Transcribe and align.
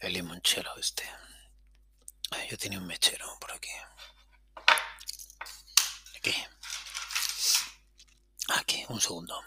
El 0.00 0.12
limonchelo 0.12 0.76
este. 0.76 1.02
Yo 2.50 2.56
tenía 2.56 2.78
un 2.78 2.86
mechero 2.86 3.26
por 3.40 3.52
aquí. 3.52 3.68
Aquí. 6.16 6.34
Aquí, 8.48 8.84
un 8.88 9.00
segundo. 9.00 9.42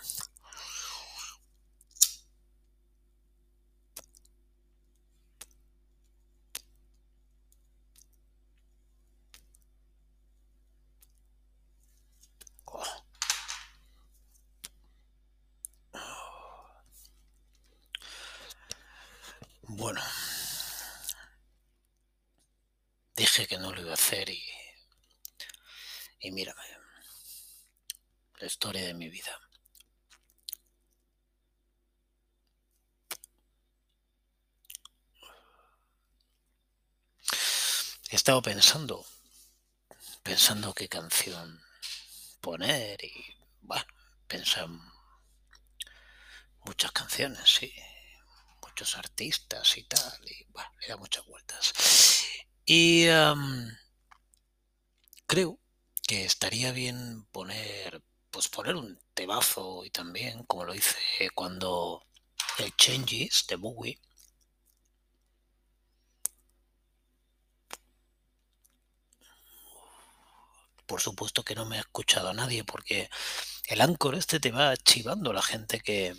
Bueno, 19.74 20.02
que 23.48 23.58
no 23.58 23.72
lo 23.74 23.82
iba 23.82 23.92
a 23.92 23.96
hacer 23.96 24.30
y, 24.30 24.44
y 26.20 26.32
mírame, 26.32 26.62
la 28.40 28.48
historia 28.48 28.86
de 28.86 28.94
mi 28.94 29.10
vida. 29.10 29.40
He 38.10 38.16
estado 38.16 38.42
pensando, 38.42 39.06
pensando 40.22 40.74
qué 40.74 40.90
canción 40.90 41.62
poner 42.42 43.04
y, 43.06 43.38
bueno, 43.62 43.86
pensé 44.28 44.62
muchas 46.66 46.92
canciones, 46.92 47.50
sí 47.50 47.74
muchos 48.72 48.96
artistas 48.96 49.78
y 49.78 49.84
tal, 49.84 50.20
y 50.30 50.46
bueno, 50.46 50.70
le 50.80 50.88
da 50.88 50.98
muchas 50.98 51.26
vueltas. 51.26 51.74
Y 52.74 53.06
creo 55.28 55.60
que 56.08 56.24
estaría 56.24 56.72
bien 56.72 57.26
poner, 57.34 58.02
pues 58.30 58.48
poner 58.48 58.78
un 58.78 58.98
tebazo 59.14 59.84
y 59.84 59.90
también, 59.90 60.46
como 60.46 60.64
lo 60.64 60.74
hice 60.74 60.98
cuando 61.36 62.06
el 62.60 62.74
Changes 62.78 63.46
de 63.50 63.58
Bowie. 63.58 64.00
Por 70.86 71.02
supuesto 71.02 71.44
que 71.44 71.56
no 71.56 71.66
me 71.66 71.76
ha 71.76 71.82
escuchado 71.82 72.30
a 72.30 72.34
nadie 72.34 72.64
porque 72.64 73.10
el 73.68 73.82
Anchor 73.82 74.16
este 74.16 74.40
te 74.40 74.52
va 74.52 74.78
chivando 74.78 75.34
la 75.34 75.42
gente 75.42 75.82
que, 75.82 76.16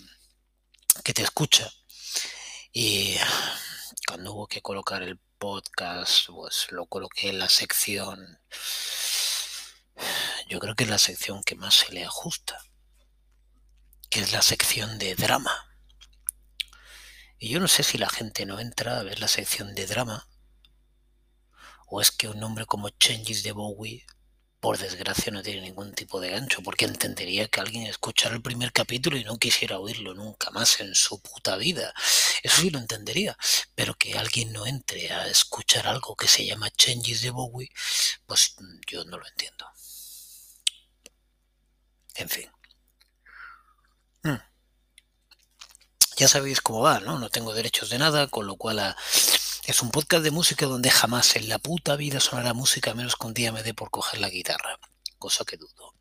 que 1.03 1.15
te 1.15 1.23
escucha 1.23 1.73
y 2.73 3.17
cuando 4.07 4.35
hubo 4.35 4.47
que 4.47 4.61
colocar 4.61 5.03
el 5.03 5.19
podcast, 5.43 6.29
pues 6.29 6.69
lo 6.71 6.87
coloqué 6.87 7.31
en 7.31 7.41
la 7.41 7.49
sección. 7.49 8.39
Yo 10.49 10.61
creo 10.61 10.77
que 10.77 10.85
es 10.85 10.91
la 10.91 10.99
sección 10.99 11.43
que 11.43 11.57
más 11.57 11.75
se 11.75 11.93
le 11.93 12.05
ajusta, 12.05 12.61
que 14.09 14.21
es 14.21 14.33
la 14.33 14.41
sección 14.41 15.01
de 15.01 15.17
drama. 15.17 15.69
Y 17.41 17.49
yo 17.49 17.59
no 17.59 17.67
sé 17.67 17.83
si 17.83 17.99
la 17.99 18.09
gente 18.09 18.47
no 18.47 18.61
entra 18.61 19.01
a 19.01 19.03
ver 19.03 19.19
la 19.19 19.27
sección 19.27 19.75
de 19.75 19.89
drama, 19.89 20.29
o 21.89 22.01
es 22.01 22.13
que 22.13 22.29
un 22.29 22.39
nombre 22.39 22.65
como 22.65 22.91
Changes 22.91 23.43
de 23.43 23.51
Bowie 23.51 24.07
por 24.63 24.79
desgracia 24.79 25.33
no 25.33 25.43
tiene 25.43 25.63
ningún 25.63 25.93
tipo 25.93 26.21
de 26.21 26.31
gancho, 26.31 26.63
porque 26.63 26.85
entendería 26.85 27.49
que 27.49 27.61
alguien 27.61 27.85
escuchara 27.89 28.37
el 28.37 28.43
primer 28.43 28.73
capítulo 28.73 29.17
y 29.17 29.25
no 29.25 29.37
quisiera 29.37 29.81
oírlo 29.81 30.15
nunca 30.15 30.53
más 30.53 30.79
en 30.79 30.95
su 30.95 31.21
puta 31.21 31.57
vida. 31.57 31.93
Eso 32.45 32.63
sí 32.63 32.71
lo 32.71 32.79
entendería, 32.79 33.37
pero 33.75 33.95
que 33.95 34.17
alguien 34.17 34.53
no 34.53 34.65
entre 34.65 35.13
a 35.13 35.27
escuchar 35.27 35.89
algo 35.89 36.15
que 36.15 36.29
se 36.29 36.47
llama 36.47 36.71
Changes 36.71 37.23
de 37.23 37.31
Bowie, 37.31 37.73
pues 38.25 38.55
yo 38.87 39.05
no 39.05 39.19
lo 39.19 39.27
entiendo. 39.27 39.67
En 42.15 42.29
fin. 42.29 42.49
Hmm. 44.23 44.39
Ya 46.19 46.29
sabéis 46.29 46.61
cómo 46.61 46.83
va, 46.83 47.01
¿no? 47.01 47.19
No 47.19 47.31
tengo 47.31 47.53
derechos 47.53 47.91
de 47.91 47.99
nada, 47.99 48.29
con 48.29 48.47
lo 48.47 48.55
cual 48.55 48.79
a 48.79 48.97
es 49.65 49.81
un 49.81 49.91
podcast 49.91 50.25
de 50.25 50.31
música 50.33 50.67
donde 50.67 50.91
jamás 50.91 51.37
en 51.37 51.49
la 51.49 51.59
puta 51.59 51.95
vida 51.95 52.19
sonará 52.19 52.53
música 52.53 52.95
menos 52.95 53.15
que 53.17 53.27
un 53.27 53.35
día 53.35 53.53
me 53.53 53.63
dé 53.63 53.75
por 53.75 53.91
coger 53.91 54.21
la 54.21 54.29
guitarra, 54.29 54.79
cosa 55.19 55.45
que 55.45 55.57
dudo. 55.57 55.95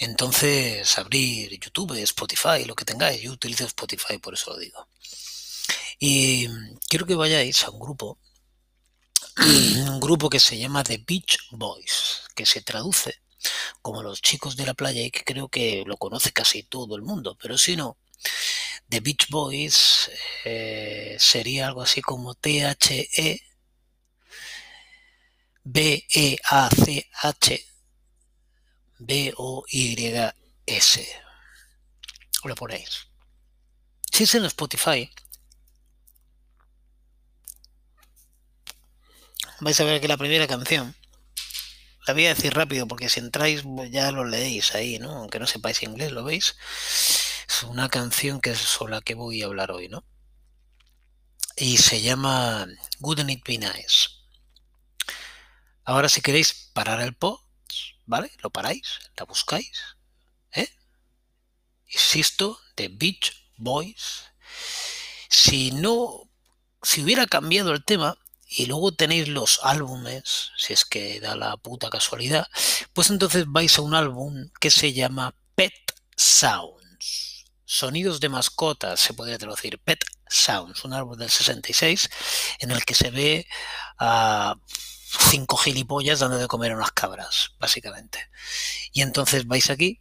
Entonces, 0.00 0.98
abrir 0.98 1.58
YouTube, 1.58 1.98
Spotify, 2.02 2.64
lo 2.66 2.74
que 2.74 2.84
tengáis. 2.84 3.20
Yo 3.22 3.32
utilizo 3.32 3.64
Spotify, 3.64 4.18
por 4.18 4.34
eso 4.34 4.50
lo 4.50 4.58
digo. 4.58 4.86
Y 5.98 6.48
quiero 6.88 7.06
que 7.06 7.14
vayáis 7.14 7.64
a 7.64 7.70
un 7.70 7.80
grupo, 7.80 8.18
un 9.36 10.00
grupo 10.00 10.28
que 10.30 10.40
se 10.40 10.58
llama 10.58 10.84
The 10.84 11.02
Beach 11.06 11.38
Boys, 11.52 12.22
que 12.34 12.46
se 12.46 12.62
traduce 12.62 13.22
como 13.82 14.02
los 14.02 14.20
chicos 14.20 14.56
de 14.56 14.66
la 14.66 14.74
playa 14.74 15.02
y 15.02 15.10
que 15.10 15.24
creo 15.24 15.48
que 15.48 15.84
lo 15.86 15.96
conoce 15.96 16.32
casi 16.32 16.62
todo 16.62 16.96
el 16.96 17.02
mundo, 17.02 17.36
pero 17.40 17.56
si 17.56 17.76
no, 17.76 17.96
The 18.90 19.00
Beach 19.00 19.28
Boys 19.30 20.10
eh, 20.44 21.16
sería 21.18 21.68
algo 21.68 21.82
así 21.82 22.02
como 22.02 22.34
T-H-E 22.34 23.40
B-E-A-C-H 25.62 27.64
B-O-Y-S. 28.98 31.08
Lo 32.44 32.54
ponéis. 32.56 33.06
Si 34.12 34.24
es 34.24 34.34
en 34.34 34.44
Spotify, 34.46 35.08
vais 39.60 39.80
a 39.80 39.84
ver 39.84 40.00
que 40.00 40.08
la 40.08 40.16
primera 40.16 40.48
canción, 40.48 40.96
la 42.06 42.14
voy 42.14 42.26
a 42.26 42.34
decir 42.34 42.52
rápido 42.52 42.88
porque 42.88 43.08
si 43.08 43.20
entráis 43.20 43.62
ya 43.90 44.10
lo 44.10 44.24
leéis 44.24 44.74
ahí, 44.74 44.98
¿no? 44.98 45.12
Aunque 45.12 45.38
no 45.38 45.46
sepáis 45.46 45.82
inglés, 45.84 46.10
¿lo 46.10 46.24
veis? 46.24 46.56
Una 47.64 47.88
canción 47.88 48.40
que 48.40 48.50
es 48.50 48.58
sobre 48.58 48.92
la 48.92 49.00
que 49.00 49.14
voy 49.14 49.42
a 49.42 49.46
hablar 49.46 49.70
hoy, 49.70 49.88
¿no? 49.88 50.04
Y 51.56 51.76
se 51.78 52.00
llama 52.00 52.66
Wouldn't 53.00 53.30
It 53.30 53.44
Be 53.44 53.58
Nice. 53.58 54.08
Ahora 55.84 56.08
si 56.08 56.20
queréis 56.20 56.70
parar 56.72 57.00
el 57.00 57.14
pod, 57.14 57.40
¿vale? 58.06 58.30
Lo 58.42 58.50
paráis, 58.50 59.00
la 59.16 59.24
buscáis, 59.24 59.96
¿eh? 60.52 60.68
Insisto, 61.88 62.60
The 62.76 62.88
Beach 62.88 63.32
Boys. 63.56 64.24
Si 65.28 65.72
no, 65.72 66.30
si 66.82 67.02
hubiera 67.02 67.26
cambiado 67.26 67.72
el 67.72 67.84
tema 67.84 68.16
y 68.46 68.66
luego 68.66 68.92
tenéis 68.92 69.28
los 69.28 69.60
álbumes, 69.62 70.50
si 70.56 70.72
es 70.72 70.84
que 70.84 71.20
da 71.20 71.36
la 71.36 71.56
puta 71.56 71.90
casualidad, 71.90 72.48
pues 72.92 73.10
entonces 73.10 73.44
vais 73.46 73.76
a 73.78 73.82
un 73.82 73.94
álbum 73.94 74.50
que 74.60 74.70
se 74.70 74.92
llama 74.92 75.34
Pet 75.54 75.74
Sounds. 76.16 76.79
Sonidos 77.72 78.18
de 78.18 78.28
mascotas, 78.28 78.98
se 78.98 79.14
podría 79.14 79.38
traducir, 79.38 79.78
Pet 79.78 80.04
Sounds, 80.26 80.84
un 80.84 80.92
árbol 80.92 81.16
del 81.16 81.30
66 81.30 82.10
en 82.58 82.72
el 82.72 82.84
que 82.84 82.96
se 82.96 83.12
ve 83.12 83.46
a 83.96 84.56
cinco 85.30 85.56
gilipollas 85.56 86.18
dando 86.18 86.36
de 86.36 86.48
comer 86.48 86.72
a 86.72 86.76
unas 86.76 86.90
cabras, 86.90 87.52
básicamente. 87.60 88.28
Y 88.92 89.02
entonces 89.02 89.46
vais 89.46 89.70
aquí 89.70 90.00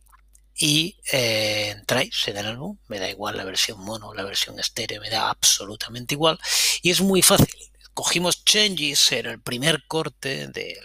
y 0.56 0.98
eh, 1.12 1.76
entráis 1.78 2.28
en 2.28 2.38
el 2.38 2.48
álbum, 2.48 2.80
me 2.88 2.98
da 2.98 3.08
igual 3.08 3.38
la 3.38 3.44
versión 3.44 3.80
mono, 3.82 4.16
la 4.16 4.24
versión 4.24 4.60
estéreo, 4.60 5.00
me 5.00 5.12
da 5.12 5.30
absolutamente 5.30 6.16
igual. 6.16 6.40
Y 6.82 6.90
es 6.90 7.02
muy 7.02 7.22
fácil. 7.22 7.54
Cogimos 7.94 8.44
Changes 8.46 9.12
en 9.12 9.28
el 9.28 9.42
primer 9.42 9.86
corte 9.88 10.48
del... 10.48 10.80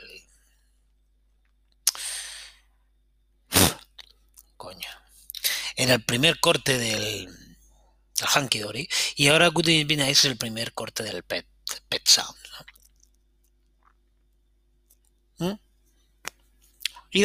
Coño 4.58 5.03
en 5.76 5.90
el 5.90 6.02
primer 6.02 6.40
corte 6.40 6.78
del, 6.78 7.26
del 7.26 8.28
Hanky 8.28 8.58
Dory 8.60 8.88
y 9.16 9.28
ahora 9.28 9.48
Good 9.48 9.68
Evening 9.68 10.04
es 10.04 10.24
el 10.24 10.36
primer 10.36 10.72
corte 10.72 11.02
del 11.02 11.22
Pet, 11.22 11.46
pet 11.88 12.06
Sound. 12.06 12.38
¿no? 15.38 15.48
¿Mm? 15.48 15.58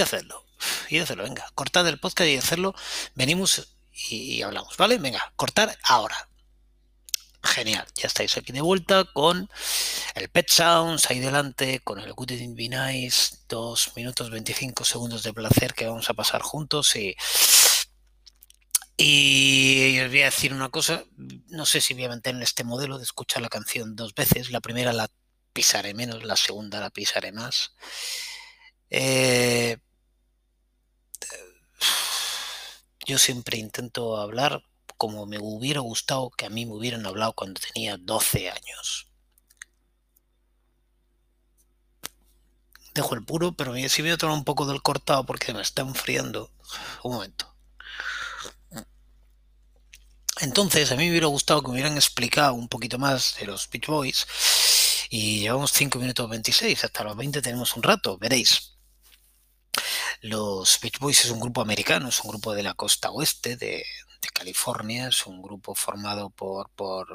Hacerlo, 0.01 0.46
y 0.90 1.00
hacerlo, 1.00 1.24
venga, 1.24 1.50
cortad 1.56 1.88
el 1.88 2.00
podcast 2.00 2.30
y 2.30 2.38
hacerlo, 2.38 2.75
venimos 3.16 3.75
y 4.10 4.42
hablamos, 4.42 4.78
¿vale? 4.78 4.98
Venga, 4.98 5.34
cortar 5.36 5.78
ahora. 5.84 6.30
Genial, 7.42 7.88
ya 7.96 8.07
estáis 8.07 8.36
aquí 8.38 8.51
de 8.51 8.60
vuelta 8.60 9.06
con 9.06 9.50
el 10.13 10.28
Pet 10.28 10.50
Sounds 10.50 11.10
ahí 11.10 11.19
delante, 11.19 11.80
con 11.80 12.00
el 12.00 12.12
Good 12.13 12.31
Evening 12.31 12.56
Be 12.56 12.68
Nice, 12.68 13.38
2 13.48 13.96
minutos 13.96 14.30
25 14.30 14.84
segundos 14.84 15.24
de 15.24 15.31
placer 15.31 15.74
que 15.74 15.88
vamos 15.88 16.10
a 16.10 16.13
pasar 16.13 16.42
juntos 16.42 16.94
y 16.98 17.16
y 19.01 19.98
os 20.01 20.10
voy 20.10 20.22
a 20.24 20.25
decir 20.25 20.54
una 20.54 20.68
cosa, 20.68 21.06
no 21.48 21.66
sé 21.66 21.80
si 21.80 21.94
voy 21.94 22.04
a 22.04 22.10
mantener 22.10 22.44
este 22.44 22.66
modelo 22.66 22.98
de 22.98 23.06
escuchar 23.06 23.42
la 23.42 23.48
canción 23.48 23.96
dos 23.96 24.13
veces. 24.13 24.51
La 24.51 24.60
primera 24.60 24.92
la 24.92 25.10
pisaré 25.54 25.94
menos, 25.94 26.25
la 26.25 26.36
segunda 26.36 26.81
la 26.81 26.90
pisaré 26.90 27.31
más. 27.31 27.74
Eh, 28.90 29.78
yo 33.06 33.18
siempre 33.18 33.57
intento 33.57 34.18
hablar 34.18 34.63
como 34.98 35.25
me 35.25 35.40
hubiera 35.40 35.80
gustado 35.80 36.30
que 36.31 36.46
a 36.46 36.50
mí 36.50 36.66
me 36.66 36.74
hubieran 36.74 37.06
hablado 37.06 37.31
cuando 37.31 37.62
tenía 37.62 37.96
12 37.98 38.50
años. 38.50 39.07
Dejo 42.94 43.16
el 43.16 43.24
puro, 43.24 43.54
pero 43.54 43.74
si 43.88 44.01
voy 44.01 44.12
a 44.12 44.18
tomar 44.18 44.36
un 44.36 44.44
poco 44.44 44.66
del 44.66 44.81
cortado 44.81 45.25
porque 45.25 45.54
me 45.54 45.62
está 45.62 45.84
enfriando. 45.84 46.51
Un 47.04 47.13
momento. 47.13 47.58
Entonces, 50.41 50.91
a 50.91 50.95
mí 50.95 51.03
me 51.06 51.12
hubiera 51.12 51.27
gustado 51.27 51.62
que 51.62 51.68
me 51.68 51.74
hubieran 51.74 51.95
explicado 51.95 52.53
un 52.53 52.69
poquito 52.69 52.97
más 52.97 53.36
de 53.39 53.45
los 53.45 53.69
Beach 53.69 53.88
Boys. 53.88 54.25
Y 55.09 55.41
llevamos 55.41 55.71
5 55.74 56.00
minutos 56.00 56.30
26, 56.30 56.83
hasta 56.86 57.03
los 57.03 57.18
20 57.18 57.41
tenemos 57.41 57.75
un 57.75 57.83
rato, 57.83 58.18
veréis. 58.18 58.77
Los 60.21 60.80
Beach 60.81 61.00
Boys 61.00 61.25
es 61.25 61.31
un 61.31 61.39
grupo 61.39 61.62
americano, 61.62 62.09
es 62.09 62.19
un 62.24 62.30
grupo 62.30 62.53
de 62.53 62.63
la 62.63 62.74
costa 62.74 63.12
oeste 63.12 63.57
de, 63.57 63.83
California, 64.33 65.09
es 65.09 65.25
un 65.25 65.41
grupo 65.41 65.75
formado 65.75 66.30
por, 66.30 66.69
por, 66.71 67.07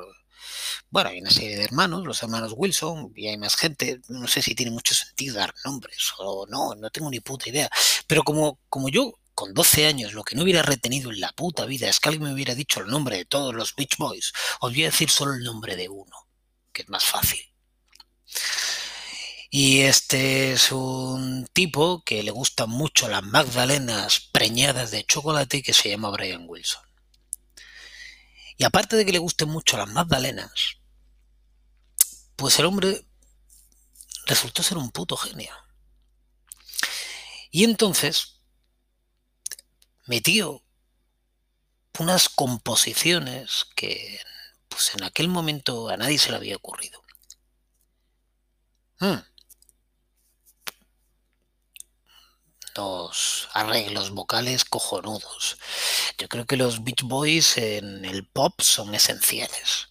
bueno, 0.90 1.10
hay 1.10 1.20
una 1.20 1.30
serie 1.30 1.56
de 1.56 1.64
hermanos, 1.64 2.04
los 2.04 2.22
hermanos 2.22 2.52
Wilson, 2.54 3.12
y 3.14 3.28
hay 3.28 3.38
más 3.38 3.56
gente, 3.56 4.00
no 4.08 4.26
sé 4.26 4.42
si 4.42 4.54
tiene 4.54 4.72
mucho 4.72 4.94
sentido 4.94 5.36
dar 5.36 5.54
nombres 5.64 6.12
o 6.18 6.46
no, 6.46 6.74
no 6.74 6.90
tengo 6.90 7.08
ni 7.10 7.20
puta 7.20 7.48
idea, 7.48 7.70
pero 8.06 8.24
como, 8.24 8.58
como 8.68 8.88
yo 8.90 9.14
con 9.34 9.52
12 9.52 9.86
años 9.86 10.12
lo 10.12 10.24
que 10.24 10.36
no 10.36 10.42
hubiera 10.42 10.62
retenido 10.62 11.10
en 11.10 11.20
la 11.20 11.32
puta 11.32 11.64
vida 11.64 11.88
es 11.88 12.00
que 12.00 12.08
alguien 12.08 12.24
me 12.24 12.34
hubiera 12.34 12.54
dicho 12.54 12.80
el 12.80 12.86
nombre 12.86 13.16
de 13.16 13.24
todos 13.24 13.54
los 13.54 13.74
Beach 13.74 13.96
Boys, 13.98 14.32
os 14.60 14.72
voy 14.72 14.82
a 14.82 14.90
decir 14.90 15.10
solo 15.10 15.34
el 15.34 15.42
nombre 15.42 15.76
de 15.76 15.88
uno, 15.88 16.28
que 16.72 16.82
es 16.82 16.88
más 16.88 17.04
fácil. 17.04 17.40
Y 19.50 19.82
este 19.82 20.52
es 20.52 20.72
un 20.72 21.46
tipo 21.52 22.02
que 22.04 22.24
le 22.24 22.32
gustan 22.32 22.70
mucho 22.70 23.08
las 23.08 23.22
magdalenas 23.22 24.28
preñadas 24.32 24.90
de 24.90 25.04
chocolate 25.04 25.62
que 25.62 25.72
se 25.72 25.90
llama 25.90 26.10
Brian 26.10 26.44
Wilson. 26.48 26.82
Y 28.56 28.64
aparte 28.64 28.96
de 28.96 29.04
que 29.04 29.12
le 29.12 29.18
gusten 29.18 29.48
mucho 29.48 29.76
las 29.76 29.88
magdalenas, 29.88 30.78
pues 32.34 32.58
el 32.58 32.66
hombre 32.66 33.06
resultó 34.26 34.62
ser 34.62 34.78
un 34.78 34.90
puto 34.90 35.16
genio. 35.16 35.54
Y 37.52 37.62
entonces 37.62 38.33
metió 40.06 40.62
unas 41.98 42.28
composiciones 42.28 43.66
que 43.76 44.20
pues 44.68 44.92
en 44.94 45.04
aquel 45.04 45.28
momento 45.28 45.88
a 45.88 45.96
nadie 45.96 46.18
se 46.18 46.30
le 46.30 46.36
había 46.36 46.56
ocurrido. 46.56 47.00
Hmm. 48.98 49.18
Los 52.76 53.48
arreglos 53.52 54.10
vocales 54.10 54.64
cojonudos. 54.64 55.58
Yo 56.18 56.28
creo 56.28 56.44
que 56.44 56.56
los 56.56 56.82
Beach 56.82 57.02
Boys 57.02 57.56
en 57.56 58.04
el 58.04 58.26
pop 58.26 58.60
son 58.60 58.94
esenciales. 58.94 59.88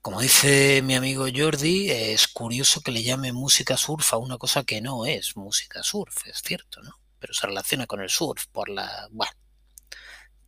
Como 0.00 0.22
dice 0.22 0.80
mi 0.82 0.94
amigo 0.94 1.26
Jordi, 1.34 1.90
es 1.90 2.28
curioso 2.28 2.80
que 2.80 2.92
le 2.92 3.02
llame 3.02 3.32
música 3.32 3.76
surf 3.76 4.14
a 4.14 4.16
una 4.16 4.38
cosa 4.38 4.64
que 4.64 4.80
no 4.80 5.04
es 5.04 5.36
música 5.36 5.82
surf, 5.82 6.26
es 6.26 6.40
cierto, 6.42 6.80
¿no? 6.82 6.98
Pero 7.18 7.34
se 7.34 7.46
relaciona 7.46 7.86
con 7.86 8.00
el 8.00 8.10
surf 8.10 8.46
por 8.52 8.68
la, 8.68 9.08
bueno, 9.10 9.32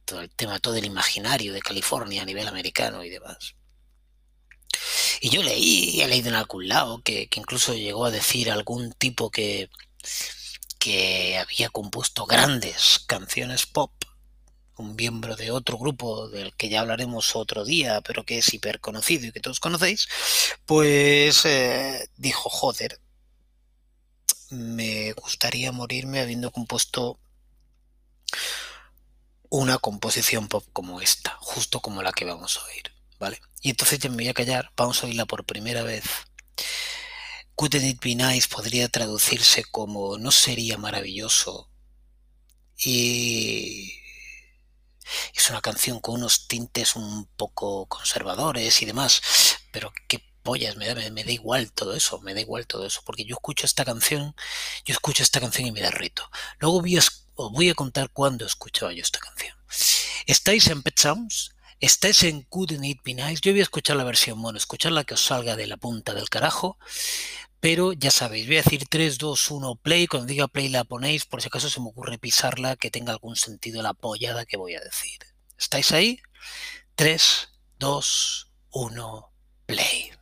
todo 0.04 0.20
el 0.22 0.30
tema, 0.30 0.58
todo 0.58 0.76
el 0.76 0.84
imaginario 0.84 1.52
de 1.52 1.60
California 1.60 2.22
a 2.22 2.24
nivel 2.24 2.48
americano 2.48 3.04
y 3.04 3.10
demás. 3.10 3.54
Y 5.20 5.30
yo 5.30 5.42
leí, 5.42 6.00
he 6.00 6.08
leído 6.08 6.28
en 6.30 6.34
algún 6.34 6.68
lado, 6.68 7.02
que, 7.02 7.28
incluso 7.34 7.74
llegó 7.74 8.06
a 8.06 8.10
decir 8.10 8.50
algún 8.50 8.92
tipo 8.92 9.30
que, 9.30 9.68
que 10.78 11.38
había 11.38 11.68
compuesto 11.68 12.26
grandes 12.26 13.00
canciones 13.06 13.66
pop, 13.66 13.92
un 14.78 14.96
miembro 14.96 15.36
de 15.36 15.50
otro 15.50 15.78
grupo 15.78 16.28
del 16.28 16.56
que 16.56 16.70
ya 16.70 16.80
hablaremos 16.80 17.36
otro 17.36 17.64
día, 17.64 18.00
pero 18.00 18.24
que 18.24 18.38
es 18.38 18.52
hiper 18.52 18.80
conocido 18.80 19.26
y 19.26 19.32
que 19.32 19.40
todos 19.40 19.60
conocéis, 19.60 20.08
pues 20.64 21.44
eh, 21.44 22.08
dijo, 22.16 22.48
joder, 22.48 22.98
me 24.50 25.12
gustaría 25.12 25.72
morirme 25.72 26.20
habiendo 26.20 26.50
compuesto 26.50 27.18
una 29.48 29.78
composición 29.78 30.48
pop 30.48 30.64
como 30.72 31.00
esta, 31.00 31.36
justo 31.40 31.80
como 31.80 32.02
la 32.02 32.12
que 32.12 32.24
vamos 32.24 32.56
a 32.56 32.64
oír, 32.64 32.92
¿vale? 33.18 33.40
Y 33.62 33.70
entonces 33.70 33.98
ya 33.98 34.08
me 34.08 34.16
voy 34.16 34.28
a 34.28 34.34
callar, 34.34 34.72
vamos 34.76 35.02
a 35.02 35.06
oírla 35.06 35.26
por 35.26 35.44
primera 35.44 35.82
vez. 35.82 36.04
Couldn't 37.56 37.84
it 37.84 38.02
be 38.02 38.14
nice 38.14 38.48
podría 38.48 38.88
traducirse 38.88 39.64
como 39.64 40.18
no 40.18 40.30
sería 40.30 40.78
maravilloso. 40.78 41.70
Y 42.76 44.00
es 45.34 45.50
una 45.50 45.60
canción 45.60 46.00
con 46.00 46.14
unos 46.14 46.48
tintes 46.48 46.96
un 46.96 47.26
poco 47.36 47.86
conservadores 47.86 48.80
y 48.82 48.86
demás, 48.86 49.20
pero 49.72 49.92
que 50.08 50.29
me 50.76 51.24
da, 51.24 51.32
igual 51.32 51.72
todo 51.72 51.94
eso, 51.94 52.20
me 52.20 52.34
da 52.34 52.40
igual 52.40 52.66
todo 52.66 52.86
eso, 52.86 53.02
porque 53.04 53.24
yo 53.24 53.34
escucho 53.34 53.66
esta 53.66 53.84
canción, 53.84 54.34
yo 54.84 54.92
escucho 54.92 55.22
esta 55.22 55.40
canción 55.40 55.66
y 55.66 55.72
me 55.72 55.80
derrito. 55.80 56.30
Luego 56.58 56.80
voy 56.80 56.96
os 56.96 57.52
voy 57.52 57.70
a 57.70 57.74
contar 57.74 58.10
cuándo 58.10 58.44
escuchaba 58.44 58.92
yo 58.92 59.02
esta 59.02 59.18
canción. 59.18 59.56
¿Estáis 60.26 60.66
en 60.68 60.82
Pet 60.82 60.98
Sounds? 60.98 61.54
¿Estáis 61.80 62.22
en 62.24 62.42
Couldn't 62.42 62.84
It 62.84 63.00
Be 63.02 63.14
Nice? 63.14 63.40
Yo 63.42 63.52
voy 63.52 63.60
a 63.60 63.64
escuchar 63.64 63.96
la 63.96 64.04
versión 64.04 64.40
bueno, 64.42 64.58
escuchar 64.58 64.92
la 64.92 65.04
que 65.04 65.14
os 65.14 65.24
salga 65.24 65.56
de 65.56 65.66
la 65.66 65.78
punta 65.78 66.12
del 66.12 66.28
carajo, 66.28 66.78
pero 67.60 67.92
ya 67.92 68.10
sabéis, 68.10 68.46
voy 68.46 68.58
a 68.58 68.62
decir 68.62 68.86
3, 68.88 69.18
2, 69.18 69.50
1, 69.50 69.76
play, 69.76 70.06
cuando 70.06 70.26
diga 70.26 70.48
play 70.48 70.68
la 70.68 70.84
ponéis, 70.84 71.24
por 71.24 71.40
si 71.40 71.48
acaso 71.48 71.70
se 71.70 71.80
me 71.80 71.88
ocurre 71.88 72.18
pisarla, 72.18 72.76
que 72.76 72.90
tenga 72.90 73.12
algún 73.12 73.36
sentido 73.36 73.82
la 73.82 73.94
pollada 73.94 74.44
que 74.44 74.56
voy 74.56 74.74
a 74.74 74.80
decir. 74.80 75.18
¿Estáis 75.58 75.92
ahí? 75.92 76.20
3, 76.96 77.48
2, 77.78 78.50
1, 78.72 79.32
play. 79.66 80.12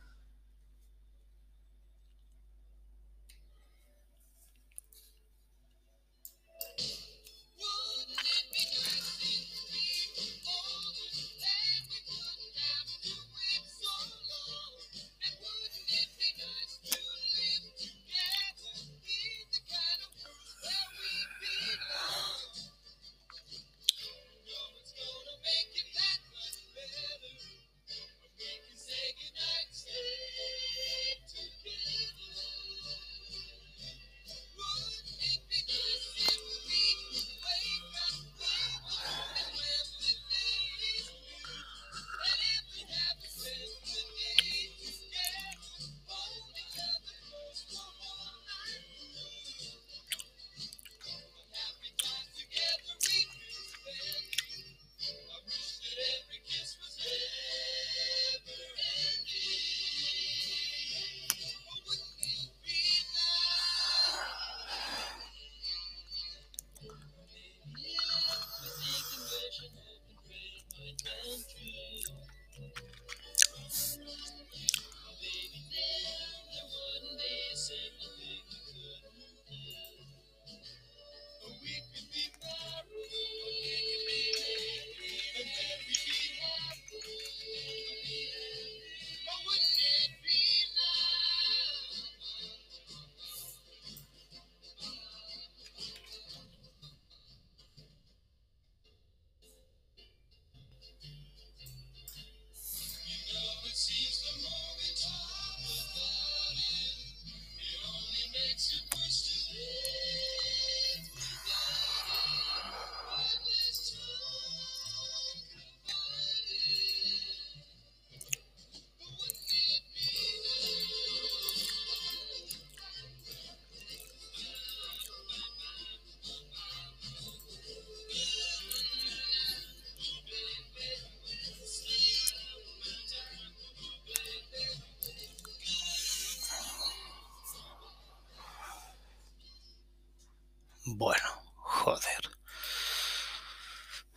Bueno, 140.97 141.53
joder. 141.55 142.31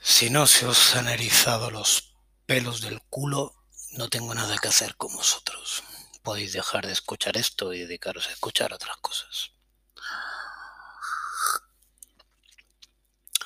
Si 0.00 0.30
no 0.30 0.46
se 0.46 0.66
os 0.66 0.94
han 0.96 1.06
erizado 1.08 1.70
los 1.70 2.14
pelos 2.46 2.80
del 2.80 3.02
culo, 3.02 3.54
no 3.92 4.08
tengo 4.08 4.34
nada 4.34 4.56
que 4.56 4.68
hacer 4.68 4.96
con 4.96 5.14
vosotros. 5.14 5.82
Podéis 6.22 6.54
dejar 6.54 6.86
de 6.86 6.92
escuchar 6.92 7.36
esto 7.36 7.74
y 7.74 7.80
dedicaros 7.80 8.28
a 8.28 8.32
escuchar 8.32 8.72
otras 8.72 8.96
cosas. 8.98 9.52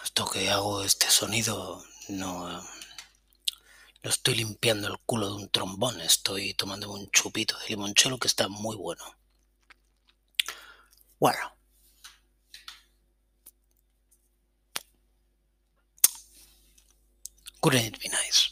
Esto 0.04 0.30
que 0.30 0.50
hago, 0.50 0.84
este 0.84 1.10
sonido, 1.10 1.84
no, 2.08 2.48
no 2.48 4.10
estoy 4.10 4.36
limpiando 4.36 4.86
el 4.86 4.98
culo 5.00 5.30
de 5.30 5.34
un 5.34 5.48
trombón, 5.50 6.00
estoy 6.00 6.54
tomando 6.54 6.92
un 6.92 7.10
chupito 7.10 7.58
de 7.58 7.68
limonchelo 7.70 8.18
que 8.18 8.28
está 8.28 8.46
muy 8.48 8.76
bueno. 8.76 9.04
Bueno. 11.18 11.55
Couldn't 17.66 17.84
it 17.84 17.98
be 17.98 18.08
nice? 18.08 18.50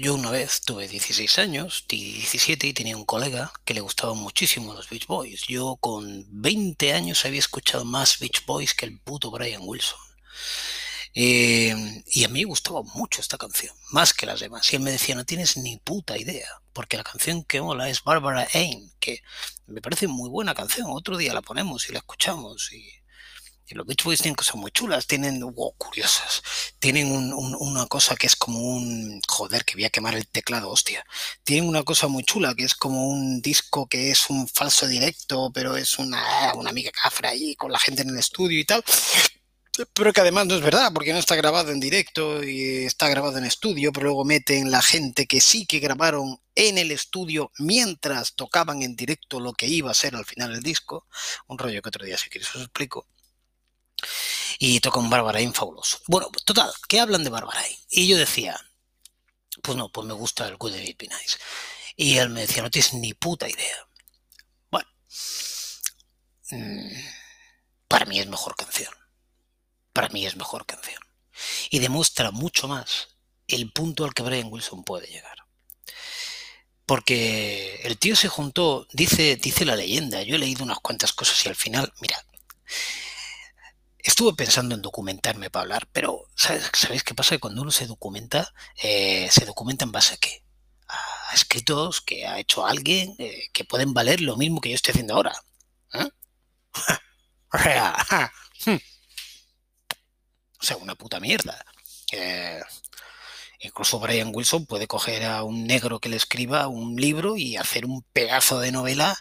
Yo 0.00 0.14
una 0.14 0.30
vez 0.30 0.62
tuve 0.62 0.88
16 0.88 1.38
años, 1.38 1.84
17 1.90 2.68
y 2.68 2.72
tenía 2.72 2.96
un 2.96 3.04
colega 3.04 3.52
que 3.66 3.74
le 3.74 3.82
gustaban 3.82 4.16
muchísimo 4.16 4.72
los 4.72 4.88
Beach 4.88 5.06
Boys. 5.06 5.42
Yo 5.46 5.76
con 5.76 6.24
20 6.30 6.94
años 6.94 7.26
había 7.26 7.40
escuchado 7.40 7.84
más 7.84 8.18
Beach 8.18 8.46
Boys 8.46 8.72
que 8.72 8.86
el 8.86 8.98
puto 8.98 9.30
Brian 9.30 9.60
Wilson. 9.62 10.00
Eh, 11.12 12.02
y 12.06 12.24
a 12.24 12.28
mí 12.28 12.40
me 12.40 12.46
gustaba 12.46 12.80
mucho 12.94 13.20
esta 13.20 13.36
canción, 13.36 13.76
más 13.90 14.14
que 14.14 14.24
las 14.24 14.40
demás. 14.40 14.72
Y 14.72 14.76
él 14.76 14.82
me 14.82 14.90
decía, 14.90 15.16
no 15.16 15.26
tienes 15.26 15.58
ni 15.58 15.76
puta 15.76 16.16
idea, 16.16 16.48
porque 16.72 16.96
la 16.96 17.04
canción 17.04 17.44
que 17.44 17.60
mola 17.60 17.90
es 17.90 18.02
Barbara 18.02 18.48
Ain, 18.54 18.90
que 19.00 19.20
me 19.66 19.82
parece 19.82 20.08
muy 20.08 20.30
buena 20.30 20.54
canción. 20.54 20.86
Otro 20.88 21.18
día 21.18 21.34
la 21.34 21.42
ponemos 21.42 21.90
y 21.90 21.92
la 21.92 21.98
escuchamos. 21.98 22.72
Y, 22.72 22.97
los 23.74 23.86
Beach 23.86 24.04
Boys 24.04 24.20
tienen 24.20 24.34
cosas 24.34 24.56
muy 24.56 24.70
chulas, 24.70 25.06
tienen, 25.06 25.40
wow, 25.40 25.74
curiosas. 25.76 26.42
Tienen 26.78 27.12
una 27.12 27.86
cosa 27.86 28.16
que 28.16 28.26
es 28.26 28.36
como 28.36 28.60
un, 28.60 29.20
joder, 29.28 29.64
que 29.64 29.74
voy 29.74 29.84
a 29.84 29.90
quemar 29.90 30.14
el 30.14 30.26
teclado, 30.26 30.70
hostia. 30.70 31.04
Tienen 31.44 31.68
una 31.68 31.82
cosa 31.82 32.08
muy 32.08 32.24
chula 32.24 32.54
que 32.54 32.64
es 32.64 32.74
como 32.74 33.08
un 33.08 33.40
disco 33.40 33.86
que 33.86 34.10
es 34.10 34.30
un 34.30 34.48
falso 34.48 34.86
directo, 34.86 35.50
pero 35.52 35.76
es 35.76 35.98
una, 35.98 36.52
una 36.54 36.70
amiga 36.70 36.90
cafra 36.90 37.30
ahí 37.30 37.54
con 37.56 37.72
la 37.72 37.78
gente 37.78 38.02
en 38.02 38.10
el 38.10 38.18
estudio 38.18 38.58
y 38.58 38.64
tal 38.64 38.84
pero 39.94 40.12
que 40.12 40.20
además 40.20 40.46
no 40.46 40.54
es 40.54 40.62
verdad, 40.62 40.92
porque 40.92 41.12
no 41.12 41.18
está 41.18 41.36
grabado 41.36 41.70
en 41.70 41.80
directo 41.80 42.42
y 42.42 42.84
está 42.84 43.08
grabado 43.08 43.38
en 43.38 43.44
estudio, 43.44 43.92
pero 43.92 44.06
luego 44.06 44.24
meten 44.24 44.70
la 44.70 44.82
gente 44.82 45.26
que 45.26 45.40
sí 45.40 45.66
que 45.66 45.78
grabaron 45.78 46.40
en 46.54 46.78
el 46.78 46.90
estudio 46.90 47.52
mientras 47.58 48.34
tocaban 48.34 48.82
en 48.82 48.96
directo 48.96 49.40
lo 49.40 49.52
que 49.52 49.66
iba 49.66 49.90
a 49.90 49.94
ser 49.94 50.16
al 50.16 50.24
final 50.24 50.54
el 50.54 50.62
disco. 50.62 51.06
Un 51.46 51.58
rollo 51.58 51.80
que 51.82 51.88
otro 51.88 52.04
día 52.04 52.18
si 52.18 52.28
quieres 52.28 52.54
os 52.54 52.62
explico. 52.62 53.06
Y 54.58 54.80
toca 54.80 55.00
un 55.00 55.10
Barbarain 55.10 55.52
fabuloso. 55.54 55.98
Bueno, 56.06 56.30
total, 56.44 56.72
¿qué 56.88 57.00
hablan 57.00 57.24
de 57.24 57.30
Barbarain? 57.30 57.76
Y 57.90 58.08
yo 58.08 58.16
decía, 58.16 58.58
pues 59.62 59.76
no, 59.76 59.90
pues 59.90 60.06
me 60.06 60.14
gusta 60.14 60.46
el 60.48 60.56
Good 60.56 60.72
David 60.72 60.96
Be 60.98 61.08
Nice. 61.08 61.38
Y 61.96 62.18
él 62.18 62.30
me 62.30 62.42
decía, 62.42 62.62
no 62.62 62.70
tienes 62.70 62.94
ni 62.94 63.14
puta 63.14 63.48
idea. 63.48 63.88
Bueno, 64.70 64.88
mm, 66.50 66.96
para 67.88 68.06
mí 68.06 68.20
es 68.20 68.26
mejor 68.26 68.56
canción 68.56 68.92
para 69.98 70.10
mí 70.10 70.24
es 70.24 70.36
mejor 70.36 70.64
canción. 70.64 71.02
Y 71.70 71.80
demuestra 71.80 72.30
mucho 72.30 72.68
más 72.68 73.08
el 73.48 73.72
punto 73.72 74.04
al 74.04 74.14
que 74.14 74.22
Brian 74.22 74.46
Wilson 74.48 74.84
puede 74.84 75.08
llegar. 75.08 75.38
Porque 76.86 77.80
el 77.82 77.98
tío 77.98 78.14
se 78.14 78.28
juntó, 78.28 78.86
dice, 78.92 79.34
dice 79.34 79.64
la 79.64 79.74
leyenda, 79.74 80.22
yo 80.22 80.36
he 80.36 80.38
leído 80.38 80.62
unas 80.62 80.78
cuantas 80.78 81.12
cosas 81.12 81.44
y 81.44 81.48
al 81.48 81.56
final, 81.56 81.92
mira, 82.00 82.24
estuve 83.98 84.34
pensando 84.34 84.74
en 84.74 84.82
documentarme 84.82 85.50
para 85.50 85.62
hablar, 85.62 85.88
pero 85.92 86.26
¿sabéis 86.34 87.02
qué 87.04 87.14
pasa? 87.14 87.36
Que 87.36 87.40
cuando 87.40 87.62
uno 87.62 87.70
se 87.70 87.86
documenta, 87.86 88.52
eh, 88.82 89.28
se 89.30 89.44
documenta 89.44 89.84
en 89.84 89.92
base 89.92 90.14
a 90.14 90.18
qué? 90.18 90.44
A 90.88 91.34
escritos 91.34 92.00
que 92.00 92.26
ha 92.26 92.38
hecho 92.38 92.66
alguien 92.66 93.14
eh, 93.18 93.48
que 93.52 93.64
pueden 93.64 93.94
valer 93.94 94.20
lo 94.20 94.36
mismo 94.36 94.60
que 94.60 94.70
yo 94.70 94.74
estoy 94.74 94.92
haciendo 94.92 95.14
ahora. 95.14 95.34
¿eh? 95.94 96.08
Hmm. 98.66 98.76
O 100.60 100.64
sea, 100.64 100.76
una 100.78 100.96
puta 100.96 101.20
mierda. 101.20 101.64
Incluso 103.60 103.98
Brian 103.98 104.30
Wilson 104.32 104.66
puede 104.66 104.86
coger 104.86 105.24
a 105.24 105.42
un 105.42 105.66
negro 105.66 105.98
que 105.98 106.08
le 106.08 106.16
escriba 106.16 106.68
un 106.68 106.94
libro 106.96 107.36
y 107.36 107.56
hacer 107.56 107.86
un 107.86 108.02
pedazo 108.12 108.60
de 108.60 108.70
novela 108.70 109.18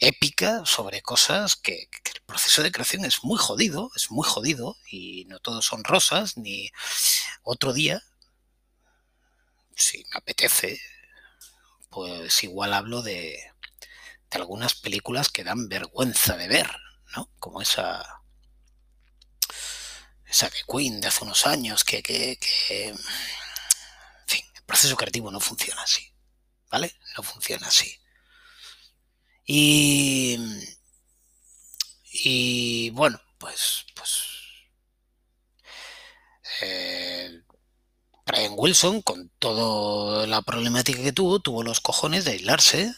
épica 0.00 0.64
sobre 0.64 1.02
cosas 1.02 1.54
que, 1.54 1.88
proceso 2.26 2.62
de 2.62 2.72
creación 2.72 3.04
es 3.04 3.24
muy 3.24 3.38
jodido, 3.38 3.90
es 3.96 4.10
muy 4.10 4.26
jodido 4.26 4.76
y 4.90 5.24
no 5.26 5.38
todos 5.40 5.64
son 5.64 5.84
rosas, 5.84 6.36
ni 6.36 6.70
otro 7.42 7.72
día, 7.72 8.02
si 9.74 10.04
me 10.10 10.18
apetece, 10.18 10.80
pues 11.90 12.42
igual 12.44 12.74
hablo 12.74 13.02
de, 13.02 13.38
de 14.30 14.38
algunas 14.38 14.74
películas 14.74 15.28
que 15.28 15.44
dan 15.44 15.68
vergüenza 15.68 16.36
de 16.36 16.48
ver, 16.48 16.70
¿no? 17.14 17.30
Como 17.38 17.62
esa 17.62 18.04
esa 20.26 20.48
de 20.50 20.62
Queen 20.70 21.00
de 21.00 21.08
hace 21.08 21.24
unos 21.24 21.46
años, 21.46 21.84
que, 21.84 22.02
que, 22.02 22.38
en 22.68 22.98
fin, 24.26 24.44
el 24.54 24.62
proceso 24.64 24.96
creativo 24.96 25.30
no 25.30 25.40
funciona 25.40 25.82
así, 25.82 26.12
¿vale? 26.70 26.94
No 27.16 27.22
funciona 27.22 27.68
así. 27.68 28.00
Y, 29.44 30.36
y 32.24 32.90
bueno, 32.90 33.20
pues, 33.38 33.86
pues 33.94 34.22
eh, 36.62 37.42
Brian 38.24 38.54
Wilson, 38.56 39.02
con 39.02 39.30
toda 39.38 40.26
la 40.26 40.42
problemática 40.42 41.02
que 41.02 41.12
tuvo, 41.12 41.38
tuvo 41.40 41.62
los 41.62 41.80
cojones 41.80 42.24
de 42.24 42.32
aislarse, 42.32 42.92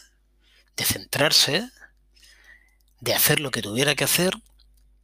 de 0.75 0.85
centrarse, 0.85 1.69
de 2.99 3.13
hacer 3.13 3.39
lo 3.39 3.51
que 3.51 3.61
tuviera 3.61 3.95
que 3.95 4.05
hacer 4.05 4.33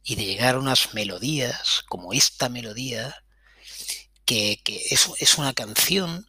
y 0.02 0.16
de 0.16 0.24
llegar 0.24 0.56
a 0.56 0.58
unas 0.58 0.94
melodías 0.94 1.84
como 1.88 2.12
esta 2.12 2.48
melodía, 2.48 3.22
que, 4.24 4.60
es, 4.90 5.08
es, 5.18 5.38
una 5.38 5.54
canción 5.54 6.28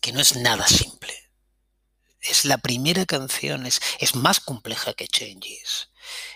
que 0.00 0.12
no 0.12 0.20
es 0.20 0.36
nada 0.36 0.66
simple. 0.68 1.14
Es 2.20 2.44
la 2.44 2.58
primera 2.58 3.06
canción, 3.06 3.66
es, 3.66 3.80
es 3.98 4.14
más 4.14 4.38
compleja 4.40 4.92
que 4.94 5.08
Changes. 5.08 5.90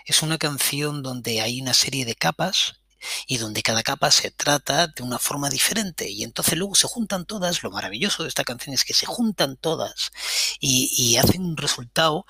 Es 0.05 0.21
una 0.21 0.37
canción 0.37 1.03
donde 1.03 1.41
hay 1.41 1.61
una 1.61 1.73
serie 1.73 2.05
de 2.05 2.15
capas 2.15 2.81
y 3.27 3.37
donde 3.37 3.63
cada 3.63 3.83
capa 3.83 4.11
se 4.11 4.31
trata 4.31 4.87
de 4.87 5.03
una 5.03 5.19
forma 5.19 5.49
diferente 5.49 6.09
y 6.09 6.23
entonces 6.23 6.57
luego 6.57 6.75
se 6.75 6.87
juntan 6.87 7.25
todas, 7.25 7.63
lo 7.63 7.71
maravilloso 7.71 8.23
de 8.23 8.29
esta 8.29 8.43
canción 8.43 8.73
es 8.73 8.85
que 8.85 8.93
se 8.93 9.05
juntan 9.05 9.57
todas 9.57 10.11
y, 10.59 11.17
hacen 11.17 11.45
un 11.45 11.57
resultado 11.57 12.25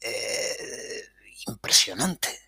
eh, 0.00 1.04
impresionante 1.46 2.46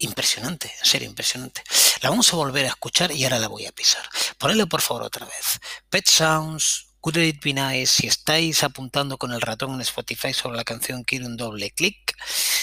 impresionante, 0.00 0.72
en 0.78 0.84
serio, 0.84 1.08
impresionante. 1.08 1.62
La 2.00 2.08
vamos 2.08 2.32
a 2.32 2.36
volver 2.36 2.64
a 2.64 2.70
escuchar 2.70 3.12
y 3.12 3.22
ahora 3.24 3.38
la 3.38 3.48
voy 3.48 3.66
a 3.66 3.72
pisar. 3.72 4.02
Ponedle 4.38 4.66
por 4.66 4.80
favor 4.80 5.02
otra 5.02 5.26
vez. 5.26 5.60
Pet 5.88 6.08
Sounds, 6.08 6.89
Could 7.00 7.16
It 7.16 7.42
Be 7.42 7.54
Nice. 7.54 7.86
Si 7.86 8.06
estáis 8.06 8.62
apuntando 8.62 9.18
con 9.18 9.32
el 9.32 9.40
ratón 9.40 9.74
en 9.74 9.80
Spotify 9.80 10.32
sobre 10.34 10.56
la 10.56 10.64
canción, 10.64 11.04
quiero 11.04 11.26
un 11.26 11.36
doble 11.36 11.70
clic. 11.70 12.14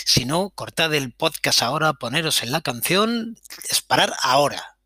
Si 0.06 0.26
no, 0.26 0.52
cortad 0.52 0.94
el 0.94 1.12
podcast 1.14 1.62
ahora, 1.62 1.94
poneros 1.94 2.44
en 2.44 2.52
la 2.52 2.62
canción, 2.62 3.38
disparar 3.70 4.14
ahora. 4.22 4.78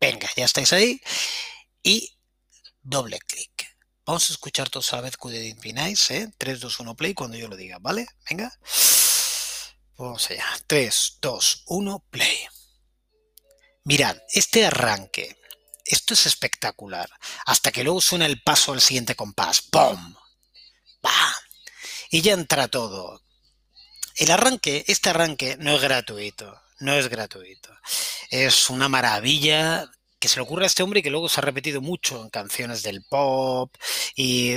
Venga, 0.00 0.28
ya 0.36 0.44
estáis 0.44 0.72
ahí. 0.72 1.00
Y 1.82 2.16
doble 2.82 3.18
clic. 3.20 3.76
Vamos 4.06 4.28
a 4.30 4.32
escuchar 4.32 4.70
todos 4.70 4.92
a 4.92 4.96
la 4.96 5.02
vez 5.02 5.16
Could 5.16 5.34
It 5.34 5.60
Be 5.60 5.72
Nice, 5.72 6.16
¿eh? 6.16 6.32
3, 6.36 6.60
2, 6.60 6.80
1, 6.80 6.96
play 6.96 7.14
cuando 7.14 7.36
yo 7.36 7.48
lo 7.48 7.56
diga, 7.56 7.78
¿vale? 7.80 8.08
Venga. 8.28 8.52
Vamos 9.96 10.30
allá. 10.30 10.46
3, 10.66 11.18
2, 11.20 11.64
1, 11.66 12.04
play. 12.10 12.38
Mirad, 13.84 14.16
este 14.32 14.66
arranque, 14.66 15.36
esto 15.90 16.14
es 16.14 16.26
espectacular. 16.26 17.10
Hasta 17.46 17.72
que 17.72 17.84
luego 17.84 18.00
suena 18.00 18.26
el 18.26 18.42
paso 18.42 18.72
al 18.72 18.80
siguiente 18.80 19.14
compás. 19.14 19.62
¡Pum! 19.62 20.14
¡Bam! 21.02 21.34
Y 22.10 22.22
ya 22.22 22.32
entra 22.32 22.68
todo. 22.68 23.22
El 24.16 24.30
arranque, 24.30 24.84
este 24.88 25.10
arranque 25.10 25.56
no 25.58 25.74
es 25.74 25.80
gratuito. 25.82 26.60
No 26.80 26.94
es 26.94 27.08
gratuito. 27.08 27.70
Es 28.30 28.70
una 28.70 28.88
maravilla 28.88 29.90
que 30.18 30.28
se 30.28 30.36
le 30.36 30.42
ocurre 30.42 30.64
a 30.64 30.66
este 30.66 30.82
hombre 30.82 31.00
y 31.00 31.02
que 31.02 31.10
luego 31.10 31.28
se 31.28 31.40
ha 31.40 31.42
repetido 31.42 31.80
mucho 31.80 32.22
en 32.22 32.30
canciones 32.30 32.82
del 32.82 33.02
pop 33.04 33.74
y 34.14 34.54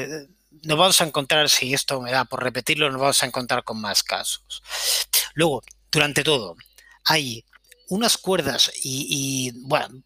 nos 0.61 0.77
vamos 0.77 1.01
a 1.01 1.05
encontrar, 1.05 1.49
si 1.49 1.73
esto 1.73 2.01
me 2.01 2.11
da 2.11 2.25
por 2.25 2.43
repetirlo, 2.43 2.91
nos 2.91 3.01
vamos 3.01 3.23
a 3.23 3.25
encontrar 3.25 3.63
con 3.63 3.79
más 3.81 4.03
casos. 4.03 4.61
Luego, 5.33 5.63
durante 5.91 6.23
todo, 6.23 6.55
hay 7.05 7.45
unas 7.87 8.17
cuerdas 8.17 8.71
y, 8.83 9.51
bueno, 9.61 10.03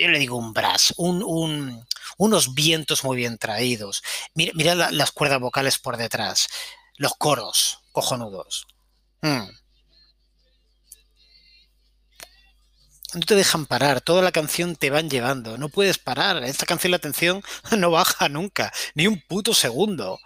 yo 0.00 0.08
le 0.08 0.18
digo 0.18 0.36
un 0.36 0.54
brass, 0.54 0.94
un, 0.96 1.84
unos 2.16 2.54
vientos 2.54 3.04
muy 3.04 3.18
bien 3.18 3.36
traídos. 3.36 4.02
Mira, 4.34 4.74
las 4.74 5.12
cuerdas 5.12 5.40
vocales 5.40 5.78
por 5.78 5.98
detrás, 5.98 6.48
los 6.96 7.12
coros, 7.16 7.80
cojonudos. 7.92 8.66
Mm. 9.20 9.48
No 13.12 13.20
te 13.26 13.34
dejan 13.34 13.66
parar, 13.66 14.00
toda 14.00 14.22
la 14.22 14.32
canción 14.32 14.74
te 14.74 14.88
van 14.88 15.10
llevando, 15.10 15.58
no 15.58 15.68
puedes 15.68 15.98
parar. 15.98 16.44
Esta 16.44 16.64
canción 16.64 16.92
la 16.92 16.96
atención 16.96 17.42
no 17.76 17.90
baja 17.90 18.28
nunca, 18.30 18.72
ni 18.94 19.06
un 19.06 19.20
puto 19.20 19.52
segundo. 19.52 20.18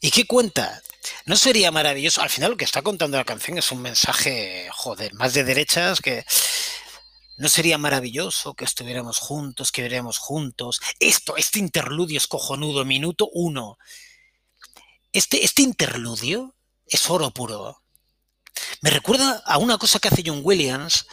¿Y 0.00 0.10
qué 0.10 0.26
cuenta? 0.26 0.82
¿No 1.26 1.36
sería 1.36 1.70
maravilloso? 1.70 2.22
Al 2.22 2.30
final 2.30 2.52
lo 2.52 2.56
que 2.56 2.64
está 2.64 2.82
contando 2.82 3.16
la 3.16 3.24
canción 3.24 3.58
es 3.58 3.70
un 3.72 3.82
mensaje, 3.82 4.68
joder, 4.72 5.14
más 5.14 5.34
de 5.34 5.44
derechas 5.44 6.00
que... 6.00 6.24
¿No 7.36 7.48
sería 7.48 7.78
maravilloso 7.78 8.54
que 8.54 8.64
estuviéramos 8.64 9.18
juntos, 9.18 9.72
que 9.72 9.82
viéramos 9.82 10.18
juntos? 10.18 10.80
Esto, 11.00 11.36
este 11.36 11.58
interludio 11.58 12.16
es 12.16 12.28
cojonudo, 12.28 12.84
minuto 12.84 13.28
uno. 13.32 13.76
Este, 15.12 15.44
este 15.44 15.62
interludio 15.62 16.54
es 16.86 17.10
oro 17.10 17.32
puro. 17.32 17.82
Me 18.82 18.90
recuerda 18.90 19.42
a 19.46 19.58
una 19.58 19.78
cosa 19.78 19.98
que 19.98 20.08
hace 20.08 20.22
John 20.24 20.42
Williams, 20.44 21.06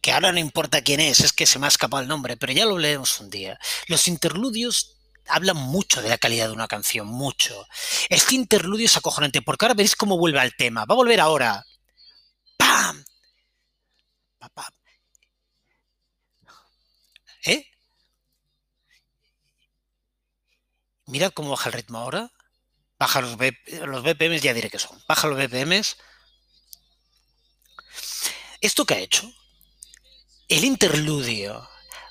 que 0.00 0.12
ahora 0.12 0.32
no 0.32 0.40
importa 0.40 0.82
quién 0.82 0.98
es, 0.98 1.20
es 1.20 1.32
que 1.32 1.46
se 1.46 1.58
me 1.58 1.66
ha 1.66 1.68
escapado 1.68 2.02
el 2.02 2.08
nombre, 2.08 2.36
pero 2.36 2.52
ya 2.52 2.64
lo 2.64 2.78
leemos 2.78 3.20
un 3.20 3.30
día. 3.30 3.58
Los 3.86 4.08
interludios 4.08 4.96
hablan 5.26 5.56
mucho 5.56 6.02
de 6.02 6.08
la 6.08 6.18
calidad 6.18 6.48
de 6.48 6.54
una 6.54 6.68
canción, 6.68 7.06
mucho. 7.06 7.66
Este 8.08 8.34
interludio 8.34 8.86
es 8.86 8.96
acojonante, 8.96 9.42
porque 9.42 9.64
ahora 9.64 9.74
veréis 9.74 9.96
cómo 9.96 10.18
vuelve 10.18 10.40
al 10.40 10.54
tema. 10.56 10.84
Va 10.84 10.94
a 10.94 10.96
volver 10.96 11.20
ahora. 11.20 11.64
¡Pam! 12.56 13.04
¡Pam! 14.38 14.72
¿Eh? 17.44 17.66
Mirad 21.06 21.32
cómo 21.32 21.50
baja 21.50 21.68
el 21.68 21.74
ritmo 21.74 21.98
ahora. 21.98 22.30
Baja 22.98 23.20
los, 23.22 23.32
los 23.32 24.02
BPMs, 24.02 24.42
ya 24.42 24.54
diré 24.54 24.68
que 24.70 24.78
son. 24.78 25.02
Baja 25.08 25.26
los 25.26 25.38
BPMs. 25.38 25.96
¿Esto 28.60 28.84
qué 28.84 28.94
ha 28.94 28.98
hecho? 28.98 29.32
El 30.48 30.64
interludio 30.64 31.68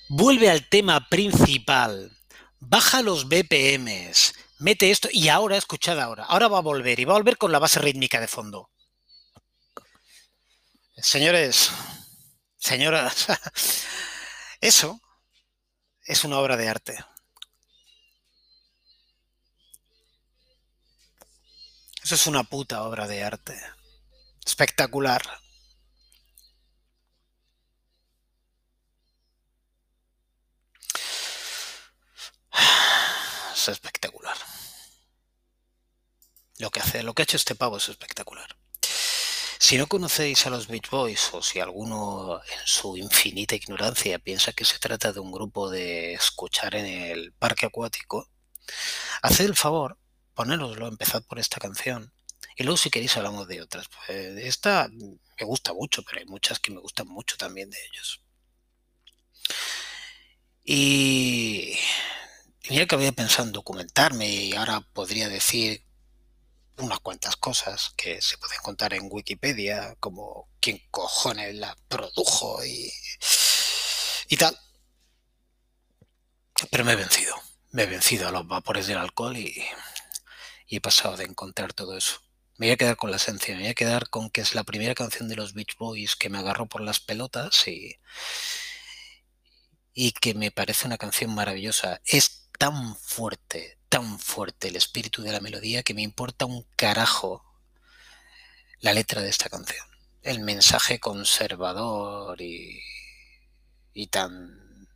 vuelve 0.07 0.49
al 0.49 0.67
tema 0.67 1.07
principal, 1.09 2.17
baja 2.59 3.01
los 3.01 3.27
BPMs, 3.27 4.33
mete 4.59 4.91
esto 4.91 5.09
y 5.11 5.29
ahora, 5.29 5.57
escuchad 5.57 5.99
ahora, 5.99 6.25
ahora 6.25 6.47
va 6.47 6.59
a 6.59 6.61
volver 6.61 6.99
y 6.99 7.05
va 7.05 7.13
a 7.13 7.17
volver 7.17 7.37
con 7.37 7.51
la 7.51 7.59
base 7.59 7.79
rítmica 7.79 8.19
de 8.19 8.27
fondo. 8.27 8.69
Señores, 10.97 11.71
señoras, 12.57 13.27
eso 14.61 14.99
es 16.03 16.23
una 16.23 16.39
obra 16.39 16.57
de 16.57 16.67
arte. 16.67 16.97
Eso 22.03 22.15
es 22.15 22.27
una 22.27 22.43
puta 22.43 22.83
obra 22.83 23.07
de 23.07 23.23
arte. 23.23 23.61
Espectacular. 24.43 25.22
Es 33.70 33.74
espectacular. 33.74 34.36
Lo 36.58 36.72
que 36.72 36.79
hace, 36.79 37.03
lo 37.03 37.14
que 37.14 37.22
ha 37.22 37.24
hecho 37.24 37.38
este 37.38 37.55
pavo 37.55 37.77
es 37.77 37.88
espectacular. 37.88 38.58
Si 39.60 39.77
no 39.77 39.88
conocéis 39.88 40.46
a 40.48 40.50
los 40.50 40.68
Beach 40.68 40.90
Boys 40.90 41.29
o 41.34 41.44
si 41.44 41.60
alguno 41.60 42.42
en 42.44 42.66
su 42.66 42.98
infinita 42.98 43.55
ignorancia 43.55 44.18
piensa 44.18 44.53
que 44.53 44.66
se 44.66 44.79
trata 44.79 45.14
de 45.14 45.20
un 45.20 45.32
grupo 45.32 45.70
de 45.70 46.14
escuchar 46.14 46.75
en 46.75 46.86
el 46.86 47.34
parque 47.34 47.68
acuático, 47.68 48.27
haced 49.22 49.46
el 49.46 49.55
favor, 49.55 50.00
ponéroslo, 50.34 50.88
empezad 50.88 51.24
por 51.24 51.38
esta 51.38 51.60
canción. 51.60 52.12
Y 52.58 52.64
luego 52.64 52.77
si 52.77 52.90
queréis 52.90 53.16
hablamos 53.18 53.48
de 53.48 53.62
otras. 53.62 53.88
Pues 53.88 54.38
esta 54.38 54.90
me 54.90 55.46
gusta 55.46 55.74
mucho, 55.74 56.01
pero 56.03 56.20
hay 56.20 56.25
muchas 56.25 56.60
que 56.60 56.72
me 56.72 56.79
gustan 56.79 57.08
mucho 57.08 57.38
también 57.38 57.70
de 57.70 57.77
ellos. 57.92 58.22
Y 60.72 61.49
mira 62.70 62.86
que 62.86 62.96
había 62.96 63.12
pensado 63.12 63.48
en 63.48 63.51
documentarme 63.51 64.27
y 64.27 64.53
ahora 64.53 64.82
podría 64.94 65.27
decir 65.27 65.84
unas 66.77 67.00
cuantas 67.00 67.36
cosas 67.36 67.94
que 67.98 68.22
se 68.22 68.38
pueden 68.38 68.60
contar 68.62 68.94
en 68.94 69.10
Wikipedia, 69.10 69.96
como 70.00 70.48
quién 70.62 70.82
cojones 70.92 71.55
la 71.55 71.75
produjo 71.88 72.64
y, 72.64 72.92
y 74.29 74.38
tal. 74.38 74.58
Pero 76.70 76.86
me 76.86 76.94
he 76.94 76.96
vencido, 76.96 77.36
me 77.72 77.84
he 77.84 77.88
vencido 77.88 78.27
a 78.27 78.32
los 78.32 78.48
vapores 78.48 78.88
del 78.88 78.98
alcohol 78.98 79.36
y, 79.36 79.66
y 80.68 80.77
he 80.77 80.82
pasado 80.82 81.18
de 81.18 81.25
encontrar 81.25 81.74
todo 81.74 81.98
eso. 81.98 82.22
Me 82.58 82.68
voy 82.68 82.74
a 82.74 82.77
quedar 82.77 82.98
con 82.98 83.10
la 83.12 83.18
esencia, 83.18 83.55
me 83.55 83.62
voy 83.62 83.70
a 83.70 83.74
quedar 83.74 84.10
con 84.10 84.29
que 84.29 84.42
es 84.42 84.53
la 84.53 84.64
primera 84.64 84.94
canción 84.94 85.27
de 85.27 85.36
los 85.36 85.53
Beach 85.53 85.75
Boys 85.77 86.16
que 86.16 86.29
me 86.29 86.38
agarró 86.38 86.68
por 86.68 86.82
las 86.82 87.00
pelotas 87.00 87.68
y, 87.68 87.98
y 89.93 90.11
que 90.11 90.33
me 90.33 90.51
parece 90.51 90.87
una 90.87 90.97
canción 90.97 91.33
maravillosa. 91.33 92.01
Es 92.05 92.49
tan 92.57 92.95
fuerte, 92.95 93.77
tan 93.89 94.19
fuerte 94.19 94.67
el 94.67 94.75
espíritu 94.75 95.21
de 95.21 95.31
la 95.31 95.39
melodía 95.39 95.83
que 95.83 95.93
me 95.93 96.01
importa 96.01 96.45
un 96.45 96.65
carajo 96.75 97.43
la 98.79 98.93
letra 98.93 99.21
de 99.21 99.29
esta 99.29 99.49
canción. 99.49 99.85
El 100.21 100.39
mensaje 100.41 100.99
conservador 100.99 102.41
y, 102.41 102.81
y 103.93 104.07
tan, 104.07 104.87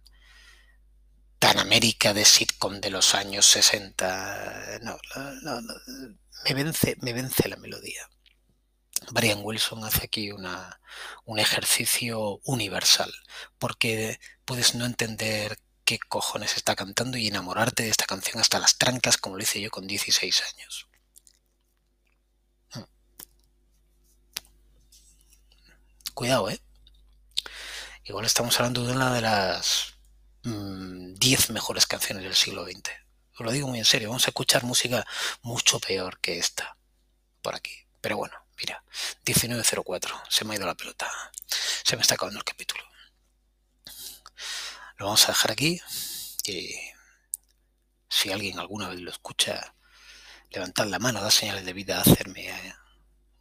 tan 1.39 1.59
América 1.59 2.13
de 2.13 2.25
sitcom 2.25 2.79
de 2.79 2.89
los 2.89 3.15
años 3.15 3.45
60. 3.45 4.79
No, 4.83 4.97
no, 5.15 5.61
no, 5.61 5.73
me, 6.45 6.53
vence, 6.53 6.97
me 7.01 7.13
vence 7.13 7.49
la 7.49 7.57
melodía. 7.57 8.09
Brian 9.11 9.39
Wilson 9.43 9.83
hace 9.83 10.05
aquí 10.05 10.31
una, 10.31 10.79
un 11.25 11.39
ejercicio 11.39 12.39
universal, 12.43 13.13
porque 13.59 14.19
puedes 14.45 14.75
no 14.75 14.85
entender 14.85 15.59
qué 15.85 15.99
cojones 15.99 16.55
está 16.55 16.75
cantando 16.75 17.17
y 17.17 17.27
enamorarte 17.27 17.83
de 17.83 17.89
esta 17.89 18.05
canción 18.05 18.39
hasta 18.39 18.59
las 18.59 18.77
trancas 18.77 19.17
como 19.17 19.35
lo 19.37 19.43
hice 19.43 19.61
yo 19.61 19.69
con 19.69 19.87
16 19.87 20.43
años. 20.53 20.87
Hmm. 22.73 22.83
Cuidado, 26.13 26.49
¿eh? 26.49 26.61
Igual 28.05 28.25
estamos 28.25 28.59
hablando 28.59 28.85
de 28.85 28.93
una 28.93 29.13
de 29.13 29.21
las 29.21 29.93
10 30.43 31.49
mm, 31.49 31.53
mejores 31.53 31.85
canciones 31.85 32.23
del 32.23 32.35
siglo 32.35 32.65
XX. 32.65 32.91
Os 33.33 33.39
lo 33.39 33.51
digo 33.51 33.67
muy 33.67 33.79
en 33.79 33.85
serio, 33.85 34.09
vamos 34.09 34.27
a 34.27 34.31
escuchar 34.31 34.63
música 34.63 35.05
mucho 35.41 35.79
peor 35.79 36.19
que 36.19 36.37
esta 36.37 36.77
por 37.41 37.55
aquí. 37.55 37.71
Pero 38.01 38.17
bueno, 38.17 38.35
mira, 38.57 38.83
1904, 39.25 40.23
se 40.29 40.45
me 40.45 40.53
ha 40.53 40.57
ido 40.57 40.65
la 40.65 40.75
pelota. 40.75 41.11
Se 41.83 41.95
me 41.95 42.01
está 42.01 42.15
acabando 42.15 42.39
el 42.39 42.45
capítulo. 42.45 42.83
Lo 44.97 45.05
vamos 45.05 45.23
a 45.25 45.31
dejar 45.31 45.51
aquí. 45.51 45.81
Y 46.45 46.75
si 48.09 48.31
alguien 48.31 48.59
alguna 48.59 48.89
vez 48.89 48.99
lo 48.99 49.11
escucha, 49.11 49.75
levantad 50.49 50.85
la 50.85 50.99
mano, 50.99 51.21
da 51.21 51.31
señales 51.31 51.65
de 51.65 51.73
vida, 51.73 51.99
hacerme 51.99 52.49
eh, 52.49 52.75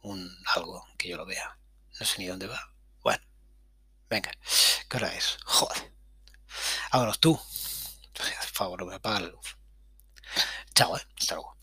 un 0.01 0.29
algo 0.55 0.85
que 0.97 1.09
yo 1.09 1.17
lo 1.17 1.25
vea. 1.25 1.57
No 1.99 2.05
sé 2.05 2.19
ni 2.19 2.27
dónde 2.27 2.47
va. 2.47 2.73
Bueno, 3.01 3.23
venga, 4.09 4.31
¿qué 4.89 4.97
hora 4.97 5.13
es? 5.15 5.37
Joder. 5.45 5.93
Vámonos 6.91 7.19
tú. 7.19 7.39
Por 8.13 8.25
favor, 8.53 8.79
no 8.79 8.85
me 8.85 8.95
apaga 8.95 9.21
la 9.21 9.27
luz. 9.27 9.57
Chao, 10.75 10.97
eh. 10.97 11.01
Hasta 11.19 11.35
luego. 11.35 11.57